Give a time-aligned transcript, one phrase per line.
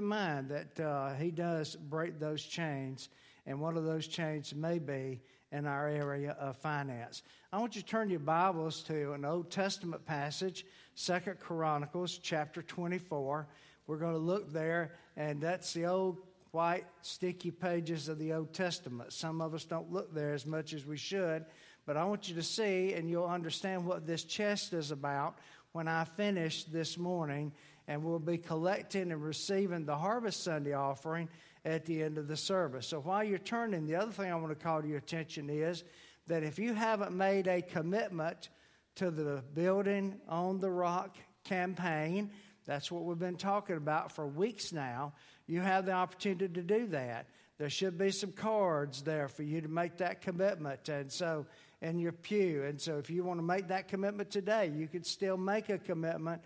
[0.00, 3.10] in mind that uh, He does break those chains,
[3.44, 5.20] and one of those chains may be
[5.52, 7.22] in our area of finance.
[7.52, 12.62] I want you to turn your Bibles to an Old Testament passage, Second Chronicles chapter
[12.62, 13.46] 24.
[13.86, 16.16] We're going to look there, and that's the old
[16.52, 19.12] white sticky pages of the Old Testament.
[19.12, 21.44] Some of us don't look there as much as we should,
[21.84, 25.36] but I want you to see, and you'll understand what this chest is about
[25.72, 27.52] when I finish this morning,
[27.90, 31.28] and we'll be collecting and receiving the Harvest Sunday offering
[31.64, 32.86] at the end of the service.
[32.86, 35.82] So while you're turning, the other thing I want to call to your attention is
[36.28, 38.48] that if you haven't made a commitment
[38.94, 42.30] to the Building on the Rock campaign,
[42.64, 45.12] that's what we've been talking about for weeks now.
[45.48, 47.26] You have the opportunity to do that.
[47.58, 50.88] There should be some cards there for you to make that commitment.
[50.88, 51.44] And so,
[51.82, 52.62] in your pew.
[52.62, 55.78] And so, if you want to make that commitment today, you could still make a
[55.78, 56.40] commitment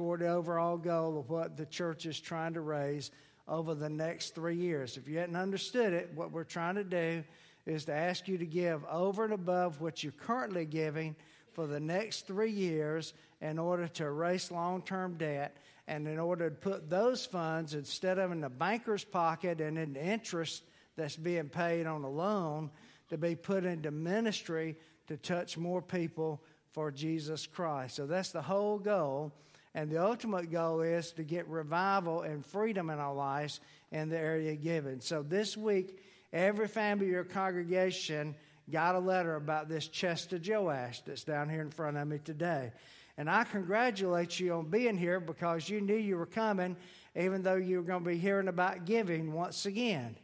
[0.00, 3.10] toward the overall goal of what the church is trying to raise
[3.46, 4.96] over the next three years.
[4.96, 7.22] If you hadn't understood it, what we're trying to do
[7.66, 11.14] is to ask you to give over and above what you're currently giving
[11.52, 16.48] for the next three years in order to erase long term debt and in order
[16.48, 20.62] to put those funds instead of in the banker's pocket and in the interest
[20.96, 22.70] that's being paid on a loan
[23.10, 24.76] to be put into ministry
[25.08, 26.40] to touch more people
[26.72, 27.96] for Jesus Christ.
[27.96, 29.32] So that's the whole goal.
[29.74, 33.60] And the ultimate goal is to get revival and freedom in our lives
[33.92, 35.00] in the area given.
[35.00, 38.34] So this week, every family of your congregation
[38.70, 42.18] got a letter about this chest of Joash that's down here in front of me
[42.18, 42.72] today.
[43.16, 46.76] And I congratulate you on being here because you knew you were coming,
[47.14, 50.16] even though you were going to be hearing about giving once again.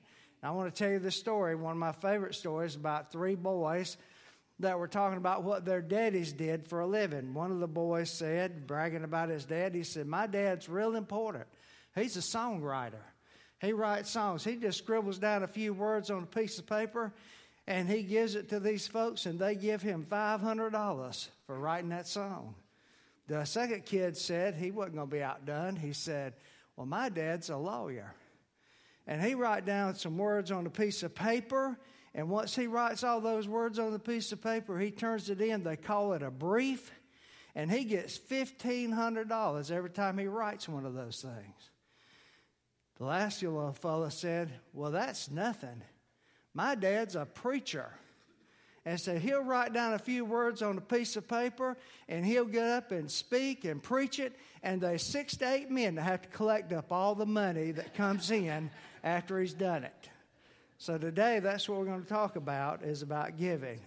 [0.43, 3.97] I want to tell you this story, one of my favorite stories about three boys
[4.61, 7.35] that were talking about what their daddies did for a living.
[7.35, 11.45] One of the boys said, bragging about his dad, he said, My dad's real important.
[11.95, 13.03] He's a songwriter.
[13.61, 14.45] He writes songs.
[14.45, 17.13] He just scribbles down a few words on a piece of paper
[17.67, 22.07] and he gives it to these folks and they give him $500 for writing that
[22.07, 22.55] song.
[23.29, 25.75] The second kid said he wasn't going to be outdone.
[25.75, 26.35] He said,
[26.77, 28.15] Well, my dad's a lawyer.
[29.07, 31.79] And he write down some words on a piece of paper
[32.17, 35.43] and once he writes all those words on the piece of paper, he turns it
[35.43, 35.63] in.
[35.63, 36.91] They call it a brief.
[37.55, 41.71] And he gets $1,500 every time he writes one of those things.
[42.97, 45.83] The last little fellow said, Well, that's nothing.
[46.55, 47.91] My dad's a preacher.
[48.87, 51.77] And so he'll write down a few words on a piece of paper
[52.09, 54.39] and he'll get up and speak and preach it.
[54.63, 57.93] And there's six to eight men that have to collect up all the money that
[57.95, 58.71] comes in
[59.05, 60.09] after he's done it.
[60.79, 63.81] So today, that's what we're going to talk about is about giving.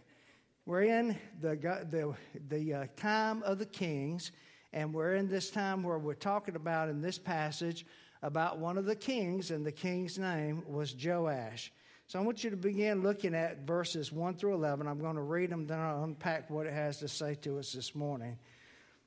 [0.65, 1.55] We're in the
[1.89, 2.15] the
[2.47, 4.31] the uh, time of the kings,
[4.73, 7.85] and we're in this time where we're talking about in this passage
[8.23, 11.71] about one of the kings, and the king's name was Joash.
[12.07, 14.87] So I want you to begin looking at verses 1 through 11.
[14.87, 17.71] I'm going to read them, then I'll unpack what it has to say to us
[17.71, 18.39] this morning.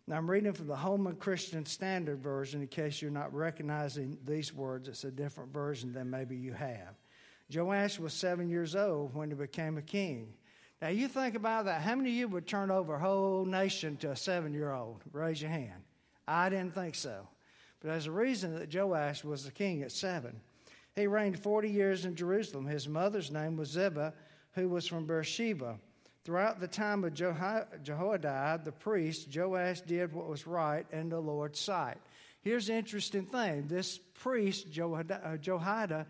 [0.06, 4.54] Now, I'm reading from the Holman Christian Standard Version in case you're not recognizing these
[4.54, 4.88] words.
[4.88, 6.94] It's a different version than maybe you have.
[7.54, 10.32] Joash was seven years old when he became a king.
[10.80, 11.82] Now, you think about that.
[11.82, 15.00] How many of you would turn over a whole nation to a seven year old?
[15.12, 15.82] Raise your hand.
[16.26, 17.28] I didn't think so.
[17.80, 20.40] But there's a reason that Joash was the king at seven.
[20.96, 22.66] He reigned 40 years in Jerusalem.
[22.66, 24.12] His mother's name was Zibiah,
[24.52, 25.78] who was from Beersheba.
[26.24, 31.58] Throughout the time of Jehoiada, the priest, Joash did what was right in the Lord's
[31.58, 31.98] sight.
[32.42, 36.06] Here's the interesting thing this priest, uh, Jehoiada,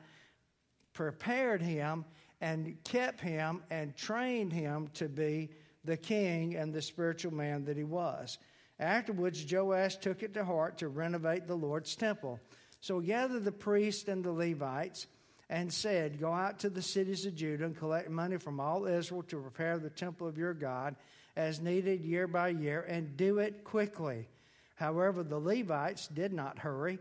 [0.92, 2.04] prepared him
[2.40, 5.50] and kept him and trained him to be
[5.84, 8.38] the king and the spiritual man that he was.
[8.78, 12.40] Afterwards, Joash took it to heart to renovate the Lord's temple.
[12.80, 15.06] So he gathered the priests and the Levites
[15.48, 19.22] and said, Go out to the cities of Judah and collect money from all Israel
[19.24, 20.96] to repair the temple of your God
[21.36, 24.28] as needed year by year, and do it quickly.
[24.74, 26.98] However, the Levites did not hurry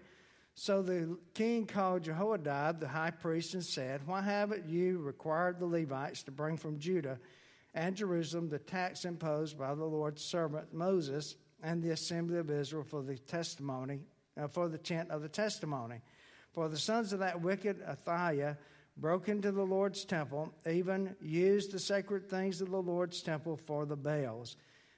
[0.62, 5.66] so the king called Jehoiada, the high priest, and said, Why haven't you required the
[5.66, 7.18] Levites to bring from Judah
[7.74, 12.84] and Jerusalem the tax imposed by the Lord's servant Moses and the assembly of Israel
[12.84, 14.02] for the testimony,
[14.40, 16.00] uh, for the tent of the testimony?
[16.54, 18.56] For the sons of that wicked Athaliah
[18.98, 23.88] broke into the Lord's temple, even used the sacred things of the Lord's temple for
[23.88, 24.58] the Baals.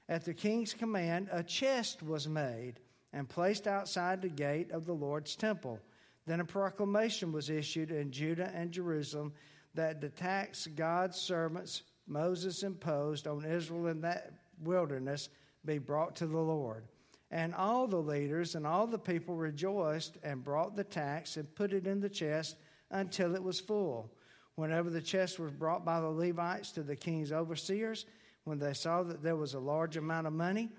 [0.09, 2.81] At the king's command, a chest was made
[3.13, 5.79] and placed outside the gate of the Lord's temple.
[6.25, 9.33] Then a proclamation was issued in Judah and Jerusalem
[9.75, 14.31] that the tax God's servants Moses imposed on Israel in that
[14.61, 15.29] wilderness
[15.65, 16.83] be brought to the Lord.
[17.31, 21.73] And all the leaders and all the people rejoiced and brought the tax and put
[21.73, 22.57] it in the chest
[22.91, 24.11] until it was full.
[24.55, 28.05] Whenever the chest was brought by the Levites to the king's overseers,
[28.43, 30.69] when they saw that there was a large amount of money,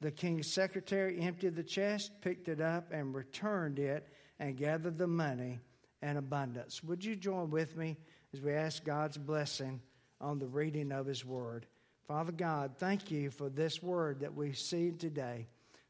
[0.00, 4.08] the king's secretary emptied the chest, picked it up, and returned it
[4.38, 5.60] and gathered the money
[6.02, 6.82] in abundance.
[6.82, 7.96] Would you join with me
[8.32, 9.80] as we ask God's blessing
[10.20, 11.66] on the reading of his word?
[12.08, 15.46] Father God, thank you for this word that we see today.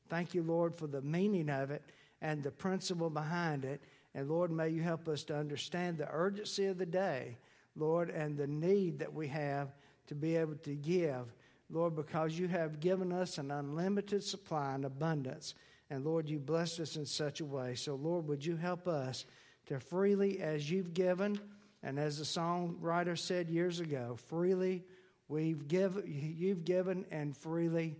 [0.08, 1.82] Thank you, Lord, for the meaning of it
[2.20, 3.80] and the principle behind it.
[4.14, 7.38] And Lord, may you help us to understand the urgency of the day,
[7.76, 9.68] Lord, and the need that we have
[10.08, 11.32] to be able to give,
[11.70, 15.54] Lord, because you have given us an unlimited supply and abundance.
[15.88, 17.74] And Lord, you blessed us in such a way.
[17.74, 19.24] So, Lord, would you help us
[19.66, 21.38] to freely as you've given,
[21.82, 24.84] and as the songwriter said years ago, freely
[25.28, 27.96] we've given, you've given, and freely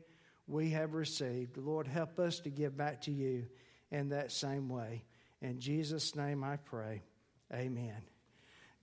[0.49, 1.57] we have received.
[1.57, 3.47] Lord, help us to give back to you
[3.91, 5.05] in that same way.
[5.41, 7.03] In Jesus' name I pray.
[7.53, 8.03] Amen.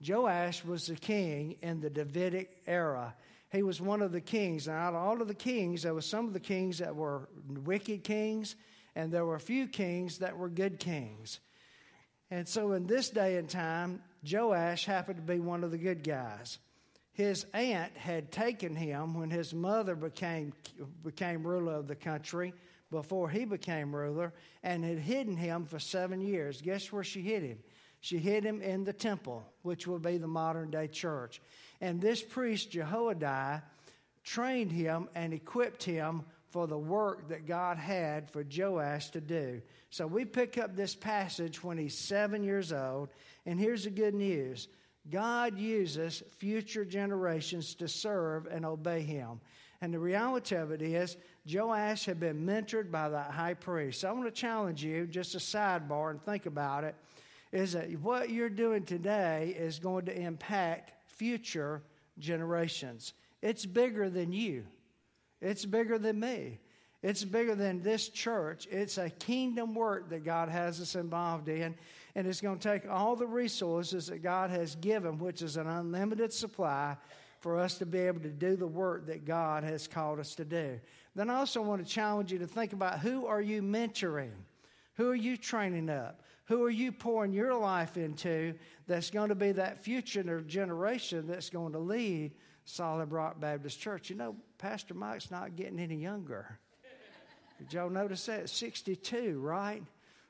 [0.06, 3.14] Joash was the king in the Davidic era.
[3.50, 4.68] He was one of the kings.
[4.68, 7.28] And out of all of the kings, there were some of the kings that were
[7.64, 8.56] wicked kings,
[8.94, 11.40] and there were a few kings that were good kings.
[12.30, 16.04] And so in this day and time, Joash happened to be one of the good
[16.04, 16.58] guys
[17.18, 20.52] his aunt had taken him when his mother became,
[21.02, 22.54] became ruler of the country
[22.92, 26.62] before he became ruler and had hidden him for seven years.
[26.62, 27.58] Guess where she hid him?
[28.00, 31.42] She hid him in the temple, which will be the modern day church.
[31.80, 33.62] And this priest, Jehoiada,
[34.24, 39.60] trained him and equipped him for the work that God had for Joash to do.
[39.90, 43.10] So we pick up this passage when he's seven years old,
[43.46, 44.68] and here's the good news
[45.10, 49.40] God uses future generations to serve and obey him.
[49.80, 51.16] And the reality of it is,
[51.50, 54.00] Joash had been mentored by the high priest.
[54.00, 56.96] So I want to challenge you, just a sidebar, and think about it,
[57.52, 61.82] is that what you're doing today is going to impact future
[62.18, 63.12] generations.
[63.42, 64.64] It's bigger than you,
[65.40, 66.60] it's bigger than me.
[67.00, 68.66] It's bigger than this church.
[68.72, 71.76] It's a kingdom work that God has us involved in.
[72.16, 75.68] And it's going to take all the resources that God has given, which is an
[75.68, 76.96] unlimited supply,
[77.38, 80.44] for us to be able to do the work that God has called us to
[80.44, 80.80] do.
[81.14, 84.32] Then I also want to challenge you to think about who are you mentoring?
[84.96, 86.22] Who are you training up?
[86.48, 88.54] Who are you pouring your life into
[88.86, 92.32] that's going to be that future generation that's going to lead
[92.64, 94.08] Solid Rock Baptist Church?
[94.08, 96.58] You know, Pastor Mike's not getting any younger.
[97.58, 98.48] Did y'all notice that?
[98.48, 99.82] 62, right?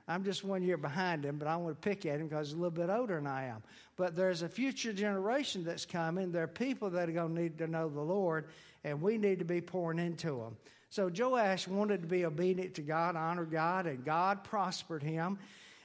[0.09, 2.55] I'm just one year behind him, but I want to pick at him because he's
[2.55, 3.63] a little bit older than I am.
[3.97, 6.33] But there's a future generation that's coming.
[6.33, 8.47] There are people that are going to need to know the Lord,
[8.83, 10.57] and we need to be pouring into them.
[10.91, 15.39] So Joash wanted to be obedient to God, honor God, and God prospered him.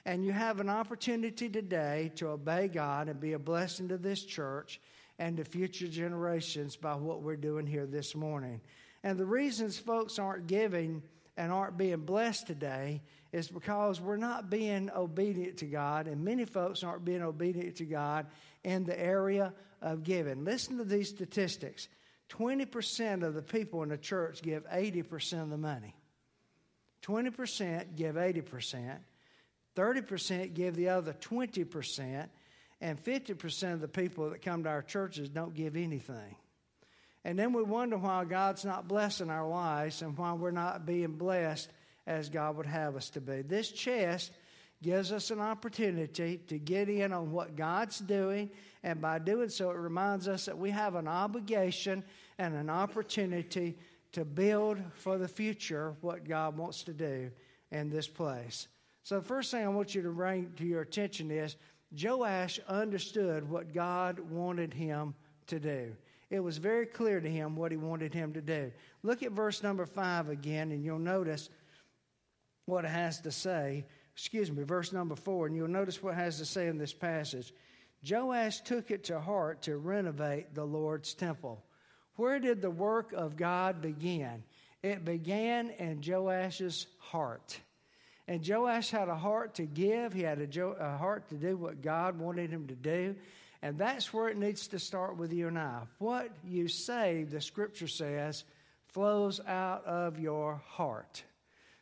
[0.05, 4.23] And you have an opportunity today to obey God and be a blessing to this
[4.23, 4.81] church
[5.17, 8.59] and to future generations by what we're doing here this morning.
[9.03, 11.03] And the reasons folks aren't giving
[11.37, 13.01] and aren't being blessed today
[13.31, 17.85] is because we're not being obedient to God, and many folks aren't being obedient to
[17.85, 18.27] God
[18.63, 20.43] in the area of giving.
[20.43, 21.87] Listen to these statistics
[22.29, 25.95] 20% of the people in the church give 80% of the money,
[27.03, 28.97] 20% give 80%,
[29.75, 32.27] 30% give the other 20%,
[32.81, 36.35] and 50% of the people that come to our churches don't give anything.
[37.25, 41.13] And then we wonder why God's not blessing our lives and why we're not being
[41.13, 41.69] blessed
[42.05, 43.41] as God would have us to be.
[43.41, 44.33] This chest
[44.81, 48.49] gives us an opportunity to get in on what God's doing,
[48.83, 52.03] and by doing so, it reminds us that we have an obligation
[52.37, 53.77] and an opportunity
[54.11, 57.31] to build for the future what God wants to do
[57.71, 58.67] in this place.
[59.03, 61.55] So, the first thing I want you to bring to your attention is
[61.91, 65.13] Joash understood what God wanted him
[65.47, 65.95] to do
[66.33, 68.71] it was very clear to him what he wanted him to do.
[69.03, 71.47] Look at verse number five again, and you'll notice
[72.65, 73.85] what it has to say.
[74.15, 76.91] Excuse me, verse number four, and you'll notice what it has to say in this
[76.91, 77.53] passage.
[78.03, 81.63] Joash took it to heart to renovate the Lord's temple.
[82.15, 84.43] Where did the work of God begin?
[84.81, 87.59] It began in Joash's heart.
[88.27, 91.57] And Joash had a heart to give, he had a, jo- a heart to do
[91.57, 93.15] what God wanted him to do.
[93.61, 95.81] And that's where it needs to start with you and I.
[95.99, 98.43] What you say, the scripture says,
[98.87, 101.23] flows out of your heart.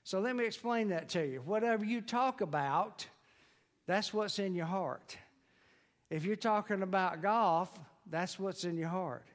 [0.03, 1.41] So let me explain that to you.
[1.45, 3.05] Whatever you talk about,
[3.87, 5.17] that's what's in your heart.
[6.09, 7.71] If you're talking about golf,
[8.09, 9.25] that's what's in your heart.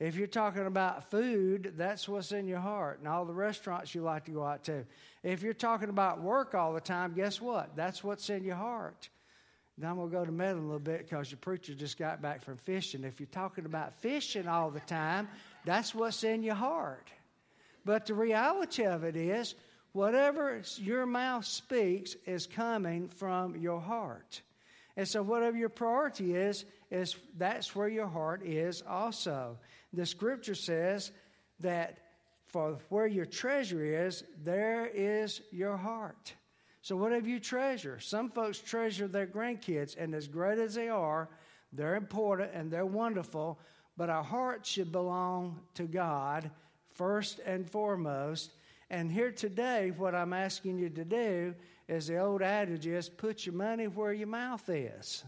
[0.00, 4.00] If you're talking about food, that's what's in your heart and all the restaurants you
[4.00, 4.86] like to go out to.
[5.22, 7.76] If you're talking about work all the time, guess what?
[7.76, 9.10] That's what's in your heart.
[9.76, 12.22] Now I'm going to go to Metal a little bit because your preacher just got
[12.22, 13.04] back from fishing.
[13.04, 15.28] If you're talking about fishing all the time,
[15.66, 17.10] that's what's in your heart.
[17.84, 19.54] But the reality of it is,
[19.92, 24.40] whatever your mouth speaks is coming from your heart.
[24.96, 29.58] And so, whatever your priority is, is that's where your heart is also.
[29.92, 31.12] The scripture says
[31.60, 31.98] that
[32.46, 36.34] for where your treasure is, there is your heart.
[36.82, 41.28] So, whatever you treasure, some folks treasure their grandkids, and as great as they are,
[41.72, 43.60] they're important and they're wonderful,
[43.96, 46.50] but our heart should belong to God
[46.94, 48.52] first and foremost.
[48.88, 51.54] And here today, what I'm asking you to do
[51.90, 55.24] is the old adage is put your money where your mouth is.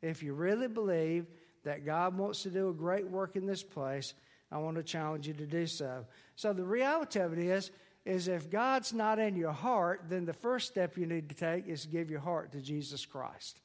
[0.00, 1.26] If you really believe
[1.64, 4.14] that God wants to do a great work in this place,
[4.52, 6.06] I want to challenge you to do so.
[6.36, 7.72] So the reality of it is,
[8.04, 11.66] is if God's not in your heart, then the first step you need to take
[11.66, 13.58] is give your heart to Jesus Christ.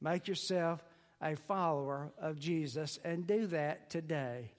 [0.00, 0.84] Make yourself
[1.20, 4.52] a follower of Jesus and do that today.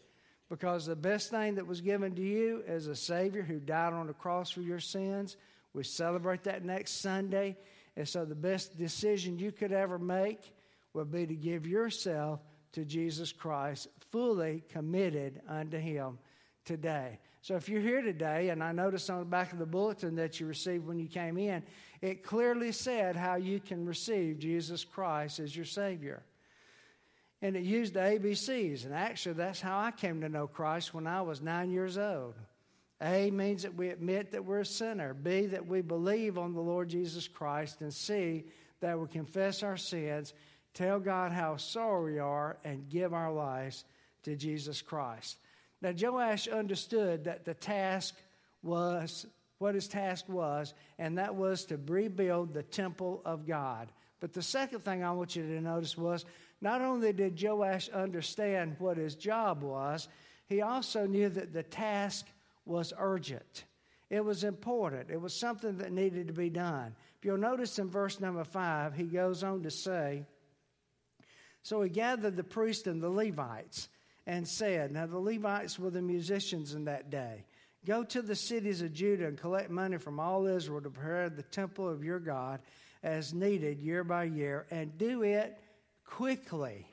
[0.49, 4.07] Because the best thing that was given to you is a Savior who died on
[4.07, 5.37] the cross for your sins.
[5.77, 7.55] We celebrate that next Sunday.
[7.95, 10.51] And so the best decision you could ever make
[10.93, 12.39] would be to give yourself
[12.71, 16.17] to Jesus Christ, fully committed unto Him
[16.65, 17.19] today.
[17.43, 20.39] So if you're here today, and I noticed on the back of the bulletin that
[20.39, 21.61] you received when you came in,
[22.01, 26.23] it clearly said how you can receive Jesus Christ as your Savior.
[27.43, 28.85] And it used the ABCs.
[28.85, 32.33] And actually, that's how I came to know Christ when I was nine years old.
[33.01, 35.13] A means that we admit that we're a sinner.
[35.13, 37.81] B, that we believe on the Lord Jesus Christ.
[37.81, 38.45] And C,
[38.79, 40.33] that we confess our sins
[40.77, 43.83] tell God how sorry we are, and give our lives
[44.21, 45.39] to Jesus Christ.
[45.81, 48.13] Now, Joash understood that the task
[48.61, 49.25] was
[49.57, 53.91] what his task was, and that was to rebuild the temple of God.
[54.19, 56.25] But the second thing I want you to notice was
[56.61, 60.07] not only did Joash understand what his job was,
[60.47, 62.27] he also knew that the task
[62.67, 63.65] was urgent.
[64.09, 65.09] It was important.
[65.09, 66.95] It was something that needed to be done.
[67.17, 70.25] If you'll notice in verse number five, he goes on to say,
[71.67, 73.89] so he gathered the priests and the Levites
[74.25, 77.43] and said, Now the Levites were the musicians in that day.
[77.85, 81.43] Go to the cities of Judah and collect money from all Israel to prepare the
[81.43, 82.61] temple of your God
[83.03, 85.57] as needed year by year, and do it
[86.05, 86.87] quickly.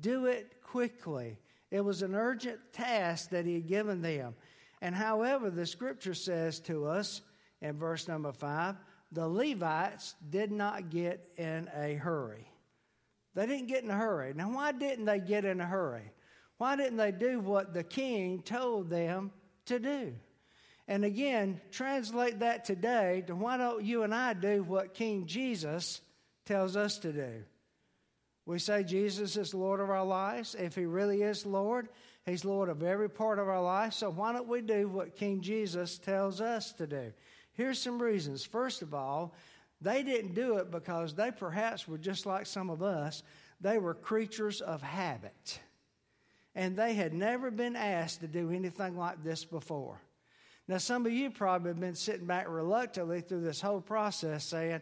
[0.00, 1.38] Do it quickly.
[1.70, 4.34] It was an urgent task that he had given them.
[4.82, 7.22] And however, the scripture says to us
[7.62, 8.74] in verse number five,
[9.12, 12.48] the Levites did not get in a hurry.
[13.34, 14.34] They didn't get in a hurry.
[14.34, 16.12] Now, why didn't they get in a hurry?
[16.58, 19.30] Why didn't they do what the king told them
[19.66, 20.14] to do?
[20.88, 26.00] And again, translate that today to why don't you and I do what King Jesus
[26.44, 27.44] tells us to do?
[28.44, 30.56] We say Jesus is Lord of our lives.
[30.56, 31.88] If He really is Lord,
[32.24, 33.94] He's Lord of every part of our life.
[33.94, 37.12] So why don't we do what King Jesus tells us to do?
[37.54, 38.44] Here's some reasons.
[38.44, 39.34] First of all,
[39.80, 43.22] they didn't do it because they perhaps were just like some of us.
[43.60, 45.58] They were creatures of habit.
[46.54, 50.00] And they had never been asked to do anything like this before.
[50.68, 54.80] Now, some of you probably have been sitting back reluctantly through this whole process saying,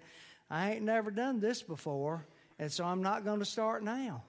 [0.50, 2.26] I ain't never done this before,
[2.59, 4.25] and so I'm not going to start now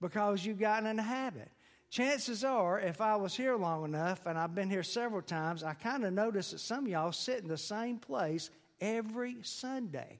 [0.00, 1.50] because you've gotten in a habit.
[1.94, 5.74] Chances are, if I was here long enough, and I've been here several times, I
[5.74, 10.18] kind of notice that some of y'all sit in the same place every Sunday.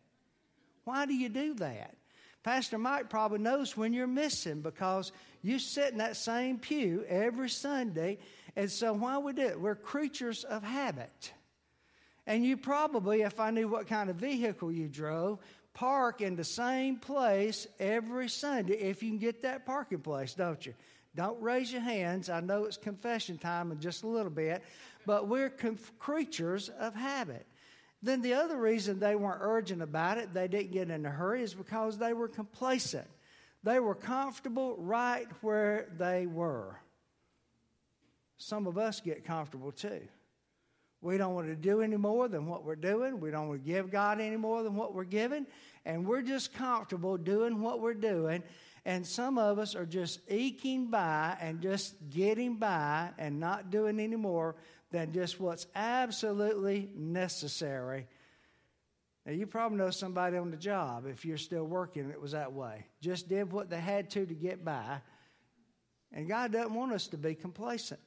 [0.84, 1.96] Why do you do that?
[2.44, 5.10] Pastor Mike probably knows when you're missing because
[5.42, 8.18] you sit in that same pew every Sunday.
[8.54, 9.60] And so, why we do it?
[9.60, 11.32] We're creatures of habit.
[12.24, 15.40] And you probably, if I knew what kind of vehicle you drove,
[15.72, 20.64] park in the same place every Sunday if you can get that parking place, don't
[20.64, 20.74] you?
[21.16, 22.28] Don't raise your hands.
[22.28, 24.62] I know it's confession time in just a little bit,
[25.06, 25.52] but we're
[25.98, 27.46] creatures of habit.
[28.02, 31.42] Then the other reason they weren't urgent about it, they didn't get in a hurry,
[31.42, 33.08] is because they were complacent.
[33.62, 36.78] They were comfortable right where they were.
[38.36, 40.02] Some of us get comfortable too.
[41.00, 43.20] We don't want to do any more than what we're doing.
[43.20, 45.46] We don't want to give God any more than what we're giving.
[45.84, 48.42] And we're just comfortable doing what we're doing.
[48.86, 53.98] And some of us are just eking by and just getting by and not doing
[53.98, 54.56] any more
[54.90, 58.06] than just what's absolutely necessary.
[59.24, 62.52] Now, you probably know somebody on the job, if you're still working, it was that
[62.52, 62.84] way.
[63.00, 65.00] Just did what they had to to get by.
[66.12, 68.00] And God doesn't want us to be complacent.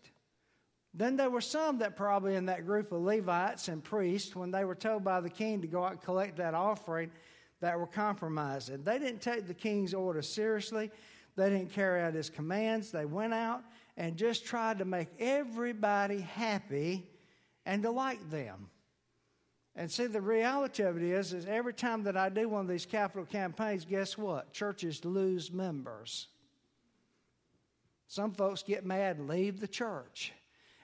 [0.94, 4.64] Then there were some that probably in that group of Levites and priests, when they
[4.64, 7.12] were told by the king to go out and collect that offering,
[7.60, 8.70] that were compromised.
[8.70, 10.92] And they didn't take the king's order seriously.
[11.36, 12.92] They didn't carry out his commands.
[12.92, 13.64] They went out
[13.96, 17.10] and just tried to make everybody happy
[17.66, 18.70] and to like them.
[19.76, 22.68] And see, the reality of it is, is every time that I do one of
[22.68, 24.52] these capital campaigns, guess what?
[24.52, 26.28] Churches lose members.
[28.08, 30.34] Some folks get mad and leave the church.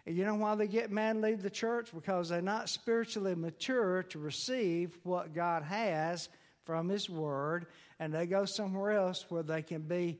[0.05, 1.89] And you know why they get mad and leave the church?
[1.93, 6.29] Because they're not spiritually mature to receive what God has
[6.65, 7.67] from His Word,
[7.99, 10.19] and they go somewhere else where they can be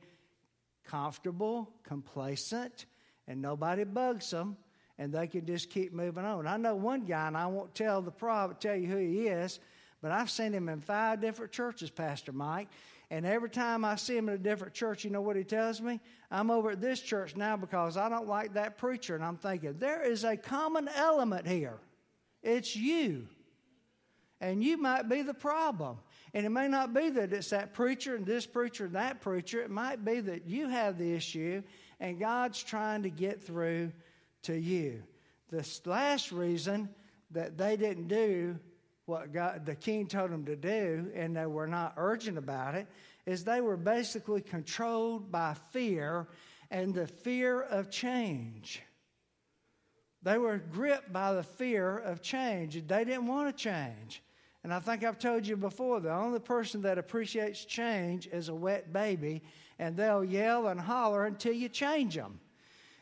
[0.84, 2.86] comfortable, complacent,
[3.26, 4.56] and nobody bugs them,
[4.98, 6.46] and they can just keep moving on.
[6.46, 9.60] I know one guy, and I won't tell the prophet, tell you who he is,
[10.02, 12.68] but I've seen him in five different churches, Pastor Mike.
[13.10, 15.80] And every time I see him in a different church, you know what he tells
[15.80, 16.00] me?
[16.30, 19.14] I'm over at this church now because I don't like that preacher.
[19.14, 21.78] And I'm thinking, there is a common element here.
[22.42, 23.28] It's you.
[24.40, 25.98] And you might be the problem.
[26.34, 29.62] And it may not be that it's that preacher and this preacher and that preacher.
[29.62, 31.62] It might be that you have the issue
[32.00, 33.92] and God's trying to get through
[34.42, 35.04] to you.
[35.50, 36.88] The last reason
[37.30, 38.58] that they didn't do
[39.06, 42.88] what God, the king told them to do and they were not urgent about it
[43.26, 46.26] is they were basically controlled by fear
[46.68, 48.82] and the fear of change.
[50.24, 52.74] They were gripped by the fear of change.
[52.74, 54.20] They didn't want to change.
[54.64, 58.54] And I think I've told you before the only person that appreciates change is a
[58.54, 59.42] wet baby,
[59.78, 62.40] and they'll yell and holler until you change them.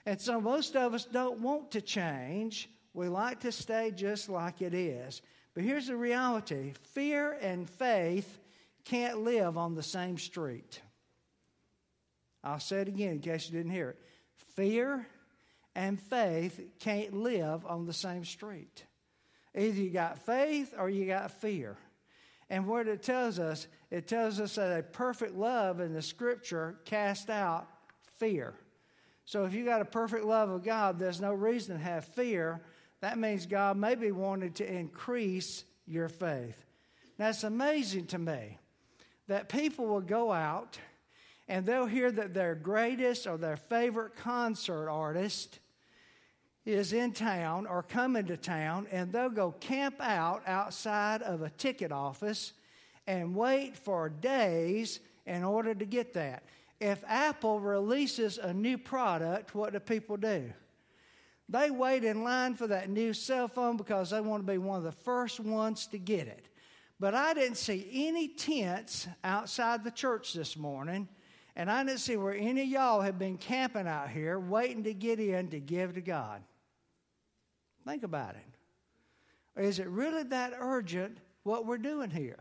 [0.04, 2.68] And so most of us don't want to change.
[2.92, 5.22] We like to stay just like it is.
[5.54, 8.40] But here's the reality fear and faith
[8.84, 10.80] can't live on the same street.
[12.42, 13.98] I'll say it again in case you didn't hear it.
[14.56, 15.06] Fear
[15.76, 18.84] and faith can't live on the same street.
[19.56, 21.76] Either you got faith or you got fear.
[22.48, 26.76] And what it tells us, it tells us that a perfect love in the scripture
[26.84, 27.66] casts out
[28.18, 28.54] fear.
[29.24, 32.60] So if you got a perfect love of God, there's no reason to have fear.
[33.00, 36.64] That means God maybe wanted to increase your faith.
[37.18, 38.58] Now it's amazing to me
[39.28, 40.78] that people will go out
[41.48, 45.58] and they'll hear that their greatest or their favorite concert artist
[46.64, 51.50] is in town or coming to town, and they'll go camp out outside of a
[51.50, 52.52] ticket office
[53.06, 56.44] and wait for days in order to get that.
[56.80, 60.52] If Apple releases a new product, what do people do?
[61.48, 64.78] They wait in line for that new cell phone because they want to be one
[64.78, 66.48] of the first ones to get it.
[66.98, 71.08] But I didn't see any tents outside the church this morning,
[71.56, 74.94] and I didn't see where any of y'all have been camping out here waiting to
[74.94, 76.42] get in to give to God.
[77.84, 79.60] Think about it.
[79.62, 82.38] Is it really that urgent what we're doing here?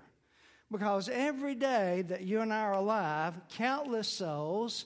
[0.72, 4.86] Because every day that you and I are alive, countless souls,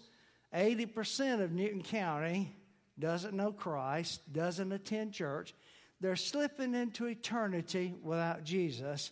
[0.56, 2.56] 80% of Newton County,
[2.98, 5.54] doesn't know Christ, doesn't attend church.
[6.02, 9.12] They're slipping into eternity without Jesus.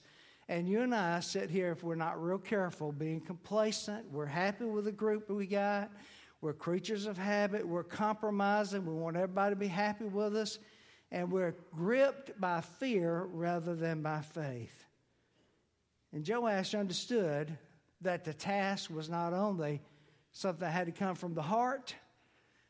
[0.49, 4.11] And you and I sit here, if we're not real careful, being complacent.
[4.11, 5.91] We're happy with the group we got.
[6.41, 7.65] We're creatures of habit.
[7.65, 8.85] We're compromising.
[8.85, 10.59] We want everybody to be happy with us
[11.13, 14.85] and we're gripped by fear rather than by faith.
[16.11, 17.55] And Joash understood
[18.01, 19.81] that the task was not only
[20.31, 21.95] something that had to come from the heart,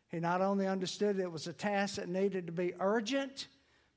[0.09, 3.47] he not only understood it was a task that needed to be urgent,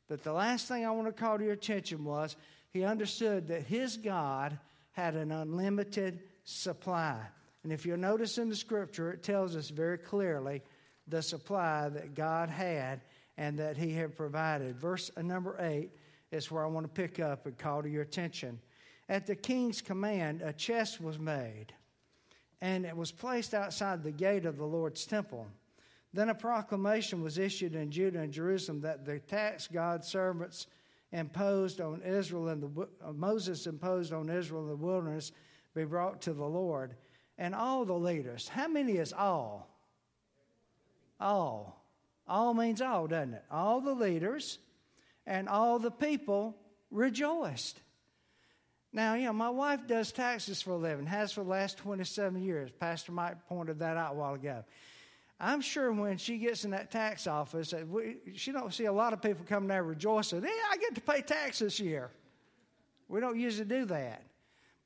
[0.08, 2.36] but the last thing I want to call to your attention was
[2.70, 4.58] he understood that his God
[4.92, 7.18] had an unlimited supply.
[7.64, 10.62] And if you'll notice in the scripture, it tells us very clearly
[11.08, 13.00] the supply that God had
[13.38, 14.80] and that he had provided.
[14.80, 15.90] Verse number 8
[16.30, 18.60] is where I want to pick up and call to your attention.
[19.08, 21.66] At the king's command, a chest was made,
[22.60, 25.46] and it was placed outside the gate of the Lord's temple.
[26.12, 30.66] Then a proclamation was issued in Judah and Jerusalem that the tax God's servants
[31.12, 35.32] imposed on Israel and the uh, Moses imposed on Israel in the wilderness
[35.74, 36.94] be brought to the Lord.
[37.38, 39.68] And all the leaders, how many is all?
[41.20, 41.84] All.
[42.28, 43.44] All means all, doesn't it?
[43.50, 44.58] All the leaders
[45.26, 46.56] and all the people
[46.90, 47.80] rejoiced.
[48.92, 52.42] Now, you know, my wife does taxes for a living, has for the last 27
[52.42, 52.70] years.
[52.70, 54.64] Pastor Mike pointed that out a while ago.
[55.38, 57.74] I'm sure when she gets in that tax office,
[58.34, 60.42] she don't see a lot of people coming there rejoicing.
[60.42, 62.10] Hey, I get to pay tax this year.
[63.08, 64.22] We don't usually do that.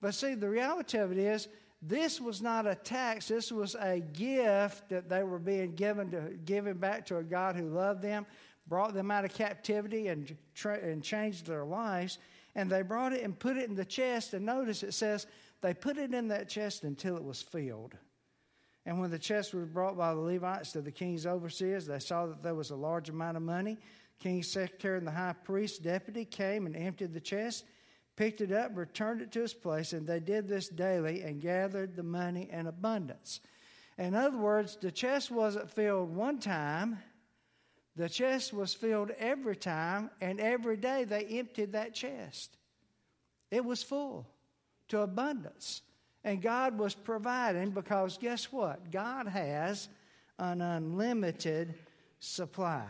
[0.00, 1.46] But see, the reality of it is
[1.82, 6.36] this was not a tax, this was a gift that they were being given to
[6.44, 8.26] given back to a God who loved them,
[8.66, 12.18] brought them out of captivity and, tra- and changed their lives.
[12.54, 14.34] And they brought it and put it in the chest.
[14.34, 15.26] And notice it says
[15.62, 17.96] they put it in that chest until it was filled.
[18.84, 22.26] And when the chest was brought by the Levites to the king's overseers, they saw
[22.26, 23.78] that there was a large amount of money.
[24.18, 27.64] King's secretary and the high priest deputy came and emptied the chest
[28.16, 31.96] picked it up, returned it to its place, and they did this daily and gathered
[31.96, 33.40] the money in abundance.
[33.98, 36.98] In other words, the chest wasn't filled one time,
[37.96, 42.56] the chest was filled every time, and every day they emptied that chest.
[43.50, 44.26] It was full
[44.88, 45.82] to abundance.
[46.22, 48.90] And God was providing because guess what?
[48.90, 49.88] God has
[50.38, 51.74] an unlimited
[52.20, 52.84] supply.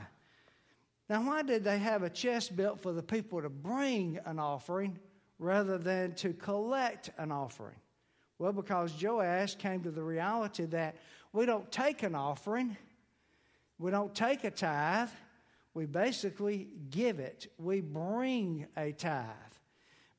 [1.09, 4.99] Now, why did they have a chest built for the people to bring an offering
[5.41, 7.77] rather than to collect an offering?
[8.39, 10.97] Well, because Joash came to the reality that
[11.33, 12.77] we don't take an offering,
[13.79, 15.09] we don't take a tithe,
[15.75, 17.53] we basically give it.
[17.59, 19.27] We bring a tithe.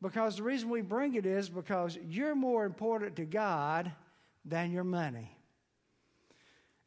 [0.02, 3.92] Because the reason we bring it is because you're more important to God
[4.46, 5.36] than your money.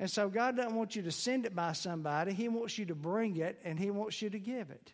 [0.00, 2.94] And so God doesn't want you to send it by somebody, He wants you to
[2.94, 4.92] bring it and He wants you to give it.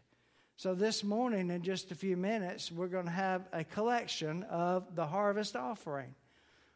[0.60, 4.94] So, this morning, in just a few minutes, we're going to have a collection of
[4.94, 6.14] the harvest offering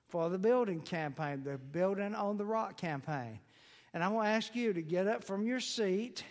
[0.09, 3.41] for the building campaign, the Building on the Rock campaign.
[3.93, 6.25] And I want to ask you to get up from your seat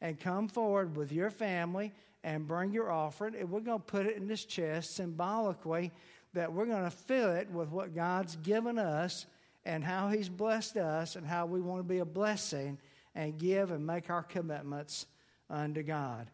[0.00, 3.36] and come forward with your family and bring your offering.
[3.36, 5.92] And we're going to put it in this chest symbolically
[6.34, 9.26] that we're going to fill it with what God's given us
[9.64, 12.76] and how He's blessed us and how we want to be a blessing
[13.14, 15.06] and give and make our commitments
[15.48, 16.28] unto God.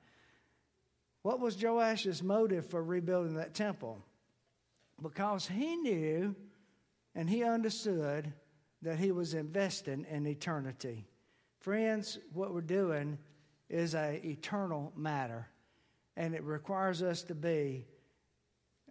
[1.25, 3.99] What was Joash's motive for rebuilding that temple?
[5.01, 6.37] Because he knew
[7.15, 8.31] and he understood
[8.83, 11.07] that he was investing in eternity.
[11.61, 13.17] Friends, what we're doing
[13.71, 15.49] is an eternal matter,
[16.15, 17.87] and it requires us to be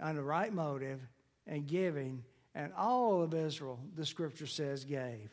[0.01, 1.01] on the right motive
[1.45, 2.23] and giving.
[2.55, 5.29] And all of Israel, the scripture says, gave.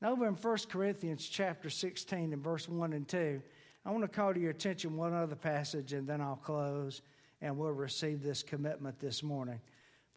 [0.00, 3.42] Now, over in 1 Corinthians chapter 16 and verse 1 and 2,
[3.84, 7.02] I want to call to your attention one other passage and then I'll close
[7.40, 9.60] and we'll receive this commitment this morning.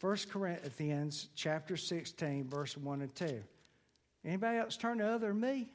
[0.01, 3.41] 1 Corinthians chapter 16, verse 1 and 2.
[4.25, 5.69] Anybody else turn to other than me?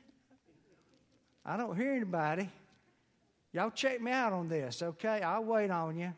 [1.44, 2.50] I don't hear anybody.
[3.52, 5.22] Y'all check me out on this, okay?
[5.22, 6.12] I'll wait on you.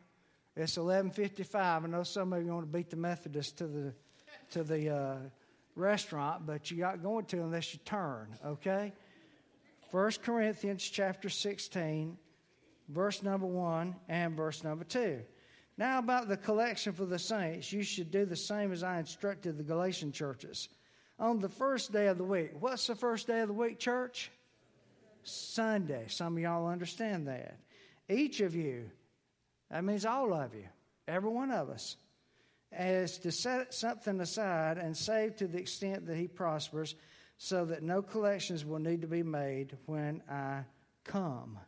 [0.56, 1.84] It's 11:55.
[1.84, 3.94] I know some of you want to beat the Methodists to the
[4.50, 5.16] to the uh,
[5.76, 8.92] restaurant, but you got going to unless you turn, okay?
[9.90, 12.16] 1 Corinthians chapter 16,
[12.88, 15.20] verse number 1 and verse number 2.
[15.76, 19.56] Now, about the collection for the saints, you should do the same as I instructed
[19.56, 20.68] the Galatian churches.
[21.18, 24.30] On the first day of the week, what's the first day of the week, church?
[25.24, 26.04] Sunday.
[26.08, 27.58] Some of y'all understand that.
[28.08, 28.90] Each of you,
[29.70, 30.66] that means all of you,
[31.08, 31.96] every one of us,
[32.78, 36.94] is to set something aside and save to the extent that he prospers
[37.42, 40.60] so that no collections will need to be made when I
[41.04, 41.58] come.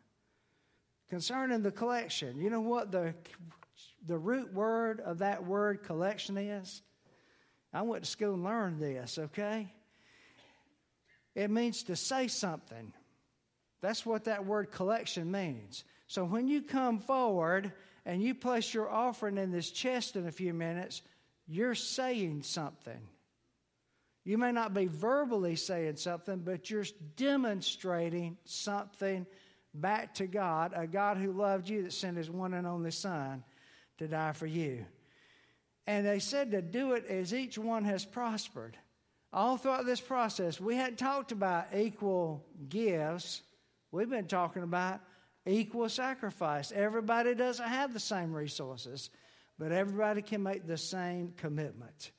[1.08, 3.14] Concerning the collection, you know what the,
[4.06, 6.82] the root word of that word collection is?
[7.72, 9.72] I went to school and learned this, okay?
[11.35, 12.92] It means to say something.
[13.80, 15.85] That's what that word collection means.
[16.06, 17.72] So when you come forward
[18.04, 21.00] and you place your offering in this chest in a few minutes,
[21.46, 23.08] you're saying something.
[24.24, 26.85] You may not be verbally saying something, but you're
[27.16, 29.26] demonstrating something
[29.74, 33.42] back to God, a God who loved you that sent his one and only Son
[33.98, 34.85] to die for you.
[35.87, 38.76] And they said to do it as each one has prospered.
[39.32, 43.42] All throughout this process, we hadn't talked about equal gifts.
[43.90, 45.00] We've been talking about
[45.46, 46.70] equal sacrifice.
[46.70, 49.11] Everybody doesn't have the same resources,
[49.58, 52.12] but everybody can make the same commitment.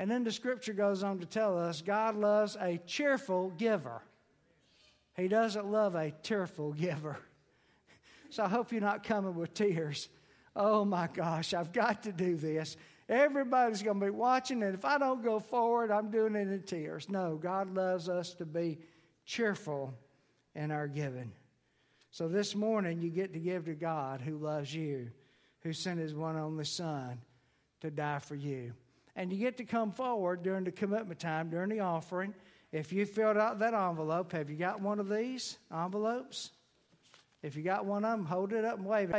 [0.00, 4.00] And then the scripture goes on to tell us God loves a cheerful giver.
[5.14, 7.18] He doesn't love a tearful giver.
[8.32, 10.08] So I hope you're not coming with tears.
[10.54, 12.76] Oh my gosh, I've got to do this.
[13.08, 16.62] Everybody's going to be watching, and if I don't go forward, I'm doing it in
[16.62, 17.08] tears.
[17.08, 18.78] No, God loves us to be
[19.26, 19.92] cheerful
[20.54, 21.32] in our giving.
[22.12, 25.10] So this morning, you get to give to God who loves you,
[25.62, 27.18] who sent his one only Son
[27.80, 28.74] to die for you
[29.20, 32.32] and you get to come forward during the commitment time, during the offering.
[32.72, 36.52] If you filled out that envelope, have you got one of these envelopes?
[37.42, 39.12] If you got one of them, hold it up and wave it.